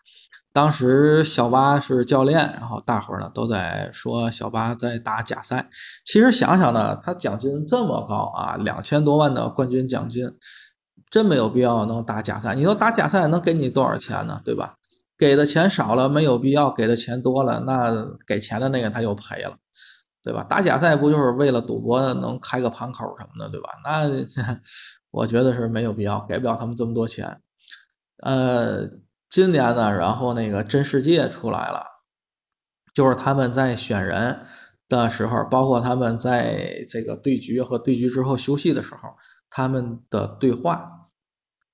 [0.60, 5.70] 当时小八是教练，然后大伙儿呢都在说小八在打假赛。
[6.04, 10.30] 其实想想呢，他奖金这么高啊，两千多万的冠军奖金，
[11.10, 12.56] 真没有必要能打假赛。
[12.56, 14.42] 你说打假赛能给你多少钱呢？
[14.44, 14.76] 对吧？
[15.18, 19.56] 给的钱少了没有必要，给的钱多了，那给钱的那个他又赔了，
[20.22, 20.44] 对吧？
[20.44, 23.70] 打假赛不就是为了赌博能开个盘口什么的，对吧？
[23.86, 24.10] 那
[25.12, 27.40] 我觉得是没有必要，给不了他们这么多钱。
[28.22, 28.82] 呃，
[29.30, 31.84] 今年呢，然后那个真世界出来了，
[32.94, 34.42] 就是他们在选人
[34.88, 39.10] 的时候，包括他们在这个对局和对局之后休息的时候，
[39.50, 40.92] 他们的对话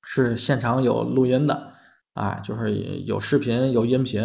[0.03, 1.73] 是现场有录音的。
[2.15, 4.23] 啊，就是有视频有音频，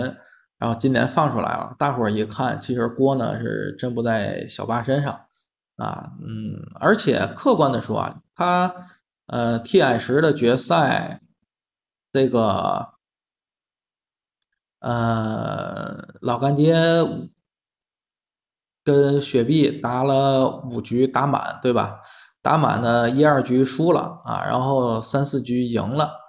[0.58, 5.12] 然后今年放出来了，大伙儿一看，其实锅呢是真不在小八身上
[5.74, 8.72] 啊，嗯，而且客观的说啊，他
[9.26, 11.20] 呃 TI 十的决赛，
[12.12, 12.90] 这个
[14.80, 16.74] 呃老干爹
[18.82, 22.00] 跟雪碧打了五局打满，对吧？
[22.42, 26.20] 打满呢一二局输了啊，然后三四局赢了。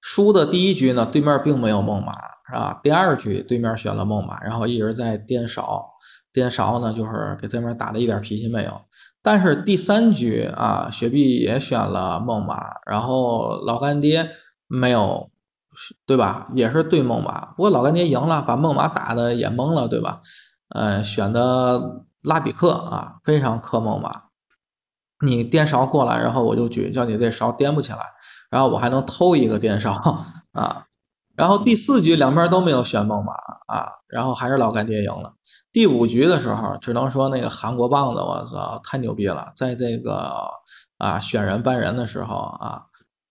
[0.00, 2.12] 输的第一局呢，对面并没有梦马，
[2.48, 2.78] 是吧？
[2.82, 5.94] 第二局对面选了梦马，然后一直在颠勺，
[6.32, 8.82] 颠勺呢就是给对面打的一点脾气没有。
[9.22, 14.30] 但是第三局啊，雪碧也选了梦马，然后老干爹
[14.68, 15.30] 没有，
[16.06, 16.48] 对吧？
[16.54, 20.20] 也是对孟马，不过老干爹赢了，把孟马打的也懵了，对吧？
[20.70, 24.24] 呃，选的拉比克啊，非常克孟马。
[25.24, 27.98] 你颠勺过来，然后我就举，叫你这勺颠不起来，
[28.50, 29.92] 然后我还能偷一个颠勺
[30.52, 30.84] 啊。
[31.34, 33.32] 然后第四局两边都没有选孟马
[33.66, 35.34] 啊，然后还是老干爹赢了。
[35.70, 39.52] 第五局的时候，只能说那个韩国棒子，我操，太牛逼了！
[39.54, 40.48] 在这个
[40.96, 42.84] 啊选人搬人的时候啊，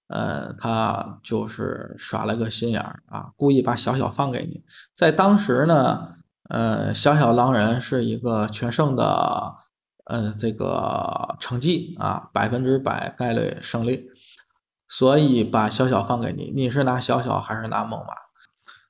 [0.07, 4.63] 呃，他就是耍了个心眼儿啊，故意把小小放给你。
[4.95, 6.15] 在当时呢，
[6.49, 9.55] 呃，小小狼人是一个全胜的
[10.05, 14.09] 呃这个成绩啊，百分之百概率胜利。
[14.87, 18.13] 所以把小小放给你，你是拿小小还是拿猛马？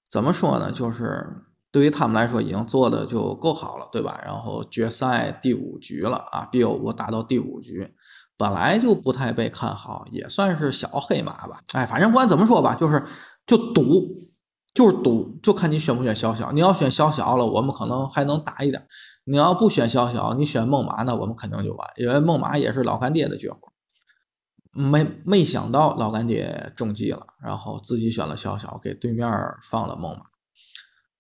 [0.10, 0.70] 怎么说呢？
[0.70, 4.20] 就是对于他们来说，已经做的就够好了，对吧？
[4.26, 7.95] 然后决赛第五局了啊 bo 五打到第五局，
[8.38, 11.62] 本来就不太被看好，也算是小黑马吧。
[11.74, 13.04] 哎，反正不管怎么说吧，就是
[13.48, 14.30] 就赌，
[14.74, 16.52] 就是赌，就看你选不选小小。
[16.52, 18.84] 你要选小小了，我们可能还能打一点；
[19.26, 23.60] 你要不选小小，你选梦马，那我们肯定就完，因为梦马也是老干爹的绝活。
[24.78, 29.32] 没没想到老干爹中计了，然后自己选了小小，给对面
[29.64, 30.24] 放了梦马，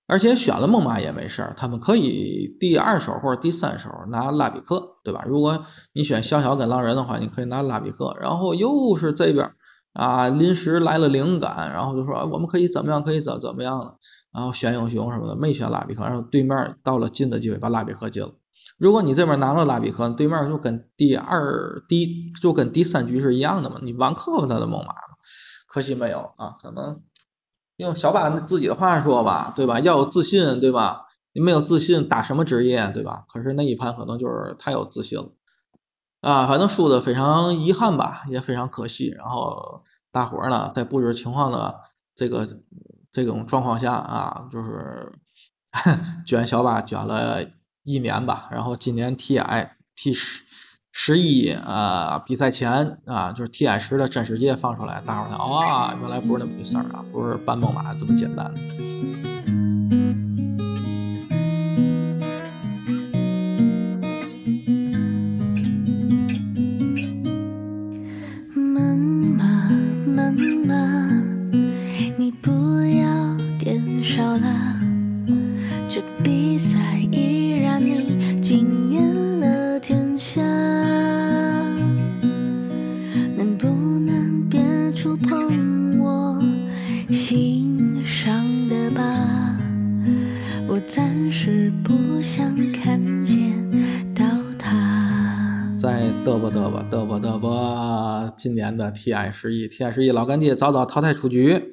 [0.08, 5.24] 而且选了猛马也没事儿，他们可以第二手或者第三手拿拉比克，对吧？
[5.28, 5.64] 如果
[5.94, 9.50] 你选小小跟狼人的话，你可以拿拉比克，然后又是这边
[9.94, 13.96] 啊临时来了灵感，然后就说我们可以怎么样，可以怎怎么样了，
[14.32, 18.30] 然后选英雄什么的，没选拉比克，然后对面到了进的机会，把拉比克进了。
[18.78, 24.88] 如果你这边拿了拉比克，对面就跟第二、第就跟第三局是一样的嘛，你完克他的猛犸
[25.68, 27.02] 可惜没有啊，可能
[27.78, 29.80] 用小八自己的话说吧，对吧？
[29.80, 31.06] 要有自信，对吧？
[31.34, 33.26] 你没有自信打什么职业，对吧？
[33.28, 35.30] 可是那一盘可能就是太有自信了
[36.22, 39.14] 啊，反正输的非常遗憾吧，也非常可惜。
[39.18, 41.82] 然后大伙儿呢，在不知情况的
[42.16, 42.48] 这个
[43.12, 45.12] 这种状况下啊，就是
[46.26, 47.44] 卷小八卷了。
[47.88, 50.42] 一年吧，然后今年 T I T 十
[50.98, 58.50] 十一啊比赛前啊，就是 T I 十的真实界放出来，大伙儿看啊，原来不是那么回事儿啊，不是搬猛马这么简单。
[98.46, 101.72] 今年的 TI 十一，TI 十一老干爹早早淘汰出局，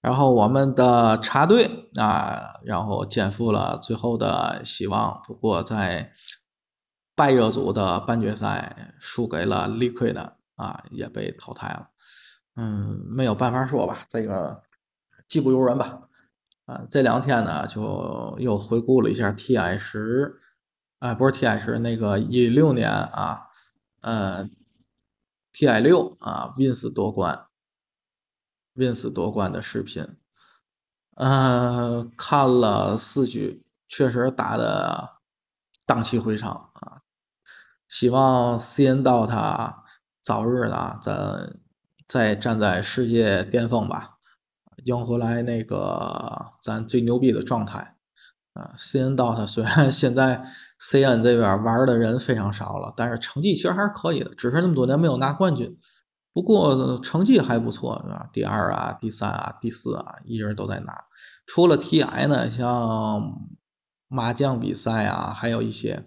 [0.00, 5.20] 然后我们的插队啊，然后肩负了最后的希望。
[5.26, 6.14] 不过在
[7.14, 10.16] 败热组的半决赛输给了 Liquid
[10.54, 11.90] 啊，也被淘汰了。
[12.56, 14.62] 嗯，没有办法说吧，这个
[15.28, 16.04] 技不如人吧。
[16.64, 20.36] 啊，这两天呢，就又回顾了一下 TI 十，
[21.00, 23.48] 啊，不是 TI 十，那个一六年啊，
[24.00, 24.48] 呃。
[25.56, 25.78] T.I.
[25.78, 27.46] 六啊，Wins 夺冠
[28.74, 30.16] ，Wins 夺冠的视频，
[31.14, 35.18] 嗯，看了四局，确实打的
[35.86, 37.02] 荡气回肠啊。
[37.86, 39.04] 希望 C.N.
[39.04, 39.84] 到他
[40.20, 41.60] 早日呢，咱
[42.04, 44.18] 再站在世界巅峰吧，
[44.84, 47.93] 赢回来那个咱最牛逼的状态。
[48.54, 50.42] 啊，CN Dot 虽然现在
[50.80, 55.76] CN 这边玩的人非常少了，但是成绩其实还是可以的，只是那么多年没有拿冠军。
[56.32, 58.28] 不过成绩还不错，是吧？
[58.32, 61.04] 第二啊，第三啊，第四啊，一直都在拿。
[61.46, 63.40] 除了 TI 呢，像
[64.08, 66.06] 麻将比赛啊，还有一些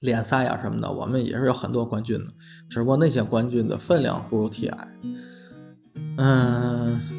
[0.00, 2.32] 联赛啊什么的，我们也是有很多冠军的，
[2.70, 4.74] 只不过那些冠军的分量不如 TI。
[6.16, 7.17] 嗯。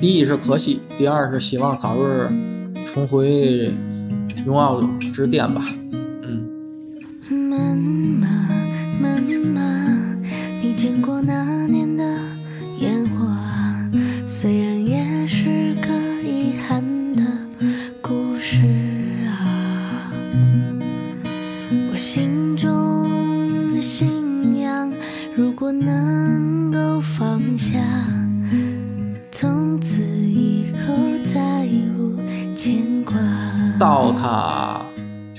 [0.00, 2.28] 第一是可惜，第二是希望早日
[2.92, 3.74] 重回
[4.46, 4.80] 荣耀
[5.12, 5.60] 之巅吧。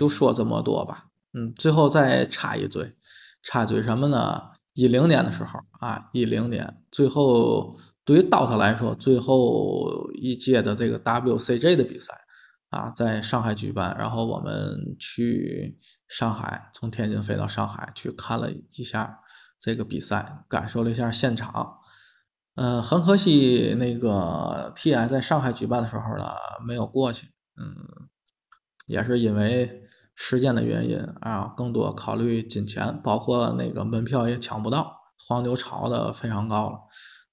[0.10, 1.05] 说这么多吧。
[1.32, 2.95] 嗯，最后再插一嘴，
[3.43, 4.49] 插嘴什么呢？
[4.74, 12.22] 一零年的时候啊，一零年最后对于 DOTA 来说，最后一届的这个 WCG 的比赛
[12.70, 19.20] 啊，在上海举办，然后我们去上海，从天津飞到上海去看了一下
[19.60, 21.78] 这个比赛，感受了一下现场。
[22.55, 26.32] 嗯，很可惜那个 TI 在上海举办的时候呢，
[26.66, 27.28] 没有过去。
[27.55, 27.76] 嗯，
[28.88, 29.84] 也是因为。
[30.22, 36.78] 时间的原因啊，更多考虑金钱，包括那个门票也抢不到，黄牛炒的非常高了。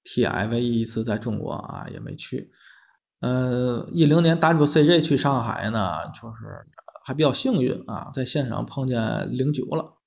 [0.05, 2.49] TI 唯一一次在中国啊也没去。
[3.19, 6.63] 嗯，一零年 WCG 去上海呢，就是
[7.03, 9.97] 还比较幸运啊，在现场碰见零九了，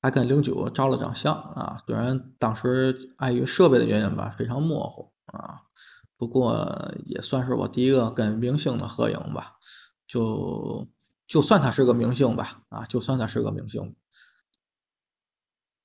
[0.00, 1.76] 还跟零九照了张相啊。
[1.84, 5.62] 虽然当时碍于设备的原因吧，非常模糊啊，
[6.16, 9.56] 不过也算是我第一个跟明星的合影吧，
[10.06, 10.86] 就。
[11.30, 13.94] 就算他是个明星吧，啊，就算他是个明星。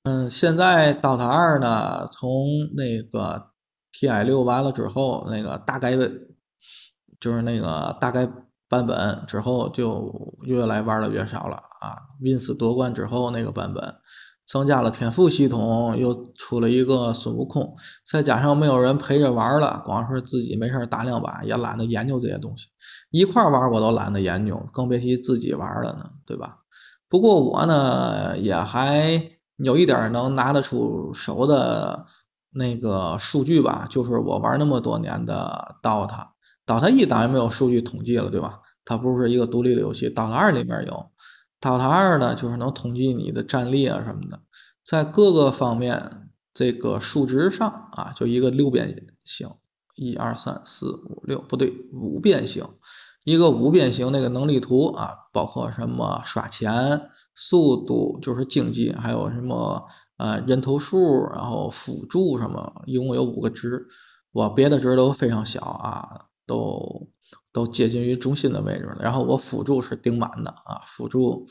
[0.02, 3.52] 嗯，现在 DOTA 二呢，从那个
[3.92, 5.96] TI 六完了之后，那个大概
[7.20, 8.28] 就是那个大概
[8.68, 11.94] 版本之后，就越来玩的越少了啊。
[12.20, 13.94] Wins 夺冠之后那个版本。
[14.46, 17.74] 增加了天赋系统，又出了一个孙悟空，
[18.06, 22.68] 再加上没有人陪着玩了，光是自己没事打两把，也懒得研究这些东西。
[23.10, 26.58] 一块玩我都懒得研究，更别提自己玩了呢，对吧？
[27.08, 32.06] 不过我呢，也还有一点能拿得出手的
[32.52, 38.60] 那个数据吧，就是我玩那么多年的 DOTA，DOTA 一当然没有数据统计了，对吧？
[38.84, 41.10] 它不是一个独立的游戏，DOTA 二里面有。
[41.66, 44.40] DOTA 二呢，就是能统计你的战力啊什么的，
[44.84, 49.50] 在各个方面这个数值上啊，就一个六边形，
[49.96, 52.64] 一二三四五六，不对，五边形，
[53.24, 59.88] 一个五边形那个能力图啊，包括什么刷钱、速度，就是经济，还有什么
[60.18, 63.88] 呃人头数，然后辅助什么，一共有五个值，
[64.30, 67.08] 我别的值都非常小啊，都。
[67.56, 71.46] 都接近于中心的位置了，然后我辅助是顶满的啊，辅助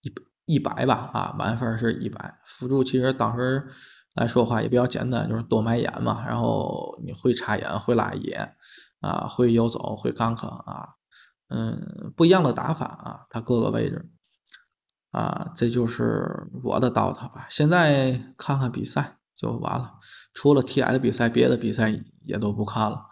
[0.00, 0.10] 一
[0.54, 2.40] 一百吧啊，满分是一百。
[2.46, 3.68] 辅助其实当时
[4.14, 8.56] 来说话也比较简单，就是多买眼嘛，然后你会插眼，会拉野
[9.00, 10.94] 啊，会游走，会 gank 啊，
[11.50, 14.10] 嗯，不一样的打法啊，它各个位置
[15.10, 17.46] 啊，这就是我的 DOTA 吧。
[17.50, 19.98] 现在看看比赛就完了，
[20.32, 23.08] 除了 TI 的比赛，别的比赛也都不看了。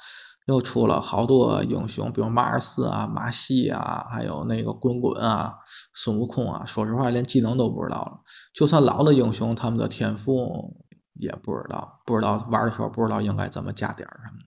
[0.48, 5.56] 又出了好多英雄，比如马尔斯啊、马戏啊，还有那个滚滚啊、
[5.92, 6.64] 孙悟空啊。
[6.64, 8.20] 说实话，连技能都不知道了。
[8.54, 10.74] 就算老的英雄，他们的天赋
[11.12, 14.38] 也不知道，不知道玩的时候不知道应该怎么加点儿什么。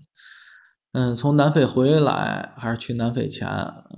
[0.94, 3.48] 嗯，从南非回来还是去南非前？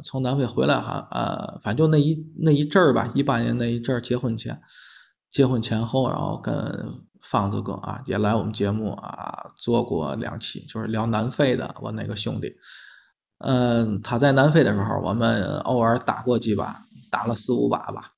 [0.04, 4.62] 从南非回来还呃，反正就那一那一阵儿吧，一八年那一阵儿结婚前，
[5.32, 7.02] 结婚前后，然后跟。
[7.24, 11.74] 方子哥啊，也来我们节目啊，做过两期，就是聊南非的。
[11.82, 12.54] 我那个兄弟，
[13.40, 18.12] 嗯，他在南非的时候，我们偶尔打过几把，打了四五把吧。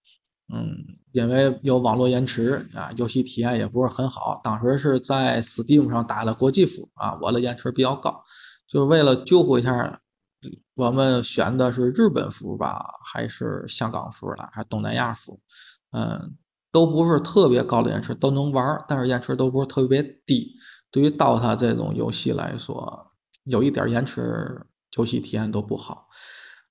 [0.51, 0.75] 嗯，
[1.11, 4.41] 因为有网络延迟啊，游戏体验也不是很好。
[4.43, 8.23] 当时是在 Steam 上打的国际服啊，我的延迟比较高，
[8.67, 10.01] 就是为了救护一下，
[10.73, 15.39] 我们选的是日本服吧，还是香港服了，还是东南亚服？
[15.91, 16.35] 嗯。
[16.75, 20.57] 都不是特别高的延迟，都能玩，但是延迟都不是特别低。
[20.91, 23.11] 对于 DOTA 这种游戏来说，
[23.45, 24.65] 有一点延迟，
[24.97, 26.09] 游戏体验都不好。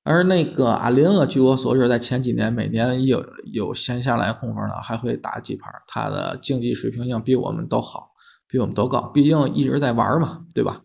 [0.02, 5.72] 而那个阿林啊，据我所知，在前几年每年有有闲下来空夫呢，还会打几盘。
[5.86, 8.10] 他的竞技水平性比我们都好，
[8.46, 10.82] 比我们都高，毕竟一直在玩嘛，对吧？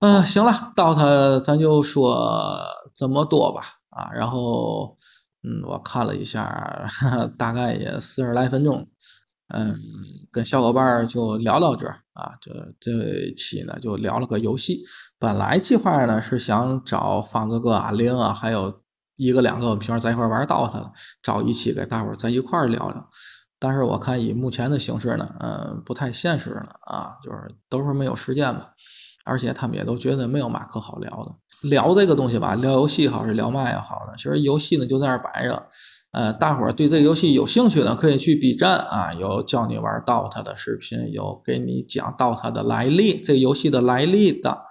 [0.00, 2.60] 嗯，行了，DOTA 咱就说
[2.94, 4.98] 这么多吧，啊，然后。
[5.44, 6.88] 嗯，我看了一下，
[7.38, 8.88] 大概也四十来分钟。
[9.48, 9.74] 嗯，
[10.30, 14.82] 跟小伙伴就聊到这儿啊，这这期呢就聊了个游戏。
[15.18, 18.80] 本来计划呢是想找方子哥、阿玲啊，还有
[19.16, 23.10] 一个两个我们平时在一块玩 DOTA，找一期给大伙儿在一块聊聊。
[23.58, 28.68] 但是我看以目前的形式呢，嗯，不太现实了啊，就是都是没有时间嘛。
[29.24, 34.14] 而且他们也都觉得没有嘛可好聊的，聊这个东西吧，聊游戏好是聊嘛也好呢。
[34.16, 35.68] 其实游戏呢就在那儿摆着，
[36.12, 44.62] 呃，大伙儿对这个游戏有兴趣的可以去 B 站啊，有教你玩 DOTA 的视频，有给你讲 DOTA 的来历，这个游戏的来历的，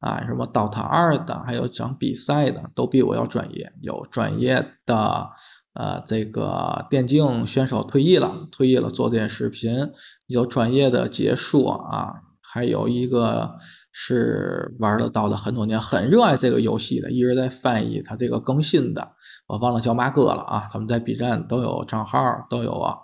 [0.00, 3.72] 啊，什么 DOTA 二的，还有讲比赛的，都比我要专业。
[3.80, 5.30] 有专业的，
[5.74, 9.88] 呃，这个电竞选手退役了，退役了做这些视频，
[10.26, 12.14] 有专业的解说啊。
[12.52, 13.56] 还有一个
[13.92, 19.12] 是玩了到了很多年，很热爱这个游戏的，一直在翻译它这个更新的，
[19.46, 20.66] 我忘了叫嘛哥了啊。
[20.68, 22.18] 他们在 B 站都有账号，
[22.50, 22.96] 都有啊，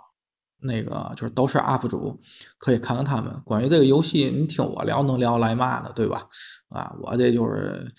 [0.63, 2.19] 那个就是都是 UP 主，
[2.57, 4.29] 可以看看他们关于这个游戏。
[4.29, 6.27] 你听我聊能聊来嘛的，对吧？
[6.69, 7.93] 啊，我这就是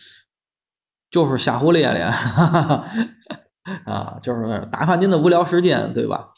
[1.10, 2.02] 就是瞎胡咧咧，
[3.88, 6.28] 啊，就是打发您的无聊时间，对吧？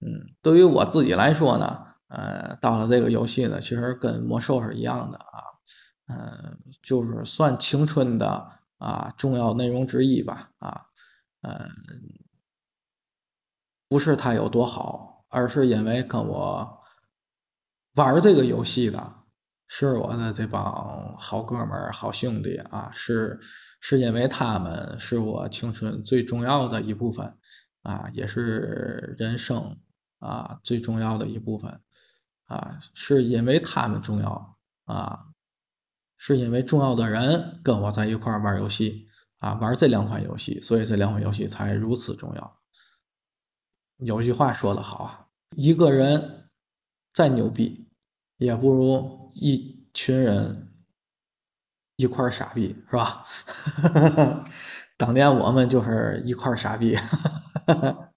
[0.00, 1.89] 嗯，对于我自己来说呢。
[2.10, 5.42] 呃，到了这个游戏呢，其实跟魔兽是一样的啊，
[6.08, 10.86] 嗯，就是算青春的啊重要内容之一吧啊，
[11.42, 11.70] 嗯，
[13.88, 16.82] 不是它有多好，而是因为跟我
[17.94, 19.14] 玩这个游戏的
[19.68, 23.38] 是我的这帮好哥们儿、好兄弟啊，是
[23.80, 27.38] 是因为他们是我青春最重要的一部分
[27.82, 29.78] 啊，也是人生
[30.18, 31.80] 啊最重要的一部分。
[32.50, 35.28] 啊，是因为他们重要啊，
[36.16, 42.60] 是因为重要的人跟我在一块玩游戏啊，玩这两款游戏，所以这两款游戏才如此重要。
[43.98, 45.26] 有句话说得好啊，
[45.56, 46.50] 一个人
[47.12, 47.88] 再牛逼，
[48.38, 50.74] 也不如一群人
[51.96, 53.24] 一块傻逼，是吧？
[54.98, 56.96] 当年我们就是一块傻逼。
[56.96, 58.12] 哈哈哈哈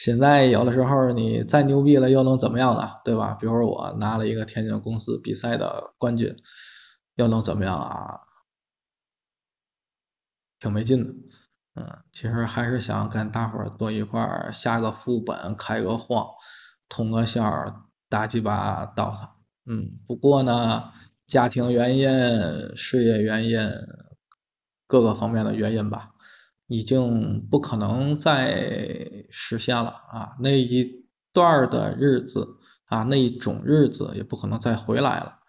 [0.00, 2.90] 现在有的时候你再牛逼了又能怎么样呢？
[3.04, 3.34] 对吧？
[3.38, 6.34] 比如说我拿了一个天津公司比赛的冠军，
[7.16, 8.20] 又能怎么样啊？
[10.58, 11.10] 挺没劲的。
[11.74, 16.26] 嗯，其实还是想跟大伙儿多一块儿下个副本，开个荒，
[16.88, 17.44] 通个宵，
[18.08, 19.28] 打几把 DOTA。
[19.66, 20.92] 嗯，不过呢，
[21.26, 23.60] 家庭原因、事业原因，
[24.86, 26.09] 各个方面的原因吧。
[26.70, 30.36] 已经不可能再实现了啊！
[30.38, 35.40] 那一段的日子啊，那一种日子也不可能再回来了。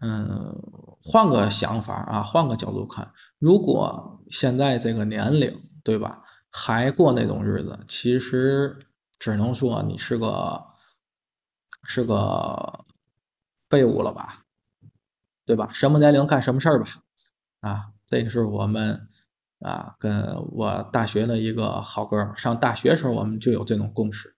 [0.00, 0.58] 嗯，
[1.02, 8.78] 换个想法啊，换个角度看，如果现在这个年龄，对吧，还过那种日子，其实
[9.18, 10.64] 只能说你是个
[11.86, 12.86] 是个
[13.68, 14.44] 废物了吧，
[15.44, 15.68] 对吧？
[15.70, 16.86] 什么年龄干什么事儿吧，
[17.60, 19.06] 啊，这个是我们。
[19.64, 24.36] 啊，跟我大学的一个好哥们上大学时候我们就有这种共识，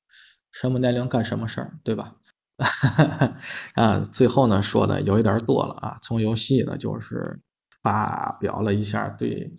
[0.53, 2.14] 什么年龄干什么事儿，对吧？
[3.74, 7.41] 啊，最后呢说的有一点多了啊，从游戏呢就是
[7.83, 9.53] 发表了一下对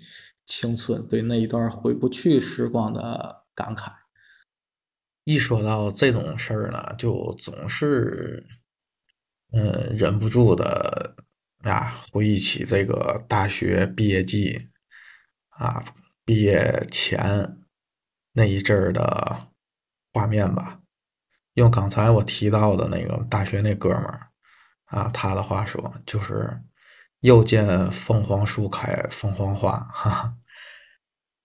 [0.46, 3.92] 青春、对那一段回不去时光的感慨。
[5.26, 8.48] 一说到这种事儿呢，就总是
[9.52, 11.14] 嗯忍不住的
[11.64, 14.58] 啊，回忆起这个大学毕业季。
[15.58, 15.84] 啊，
[16.24, 17.58] 毕业前
[18.34, 19.50] 那一阵儿的
[20.14, 20.80] 画面吧，
[21.54, 24.30] 用刚才我提到的那个大学那哥们儿
[24.86, 26.62] 啊，他的话说就是
[27.22, 30.38] “又见凤凰树开凤凰花”，哈哈，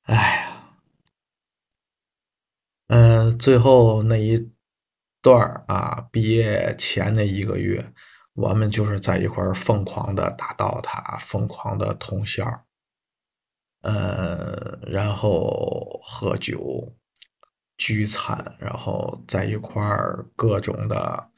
[0.03, 0.77] 哎呀，
[2.89, 4.53] 嗯，最后那一
[5.23, 7.93] 段儿啊，毕业前那一个月，
[8.35, 12.45] 我们就是在一块儿疯狂的打 DOTA，疯狂的通宵。
[13.83, 16.95] 呃，然后喝酒、
[17.77, 21.31] 聚餐，然后在一块儿各种的，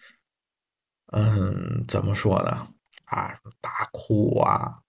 [1.12, 2.66] 嗯，怎么说呢？
[3.07, 4.80] 啊，大哭啊，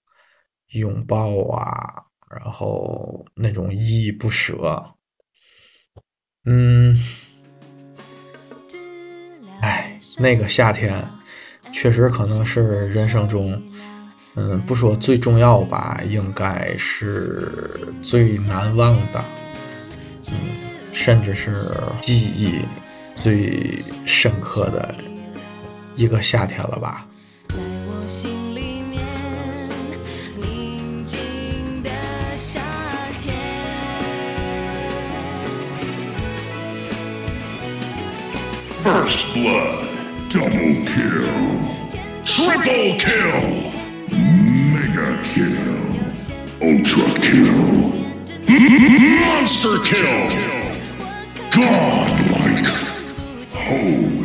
[0.68, 4.96] 拥抱啊，然后那种依依不舍，
[6.44, 6.98] 嗯，
[9.62, 11.08] 哎，那个夏天
[11.72, 13.62] 确实可能是人生中。
[14.38, 17.70] 嗯，不说最重要吧，应该是
[18.02, 19.24] 最难忘的，
[20.32, 20.38] 嗯，
[20.92, 21.54] 甚至是
[22.02, 22.60] 记忆
[23.16, 24.94] 最深刻的
[25.96, 27.08] 一个夏天了吧。
[38.84, 39.74] First blood,
[40.30, 41.26] double kill,
[42.24, 43.85] triple kill.
[44.96, 45.52] Mega kill.
[46.62, 47.92] Ultra kill.
[48.48, 50.30] Monster kill.
[51.52, 52.70] Godlike.
[53.52, 54.25] Holy.